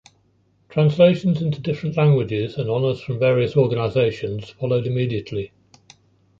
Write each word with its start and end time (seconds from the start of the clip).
Translations 0.69 1.43
into 1.43 1.61
different 1.61 1.95
languages 1.95 2.57
and 2.57 2.67
honors 2.67 2.99
from 3.01 3.19
various 3.19 3.55
organizations 3.55 4.49
followed 4.49 4.87
immediately. 4.87 5.51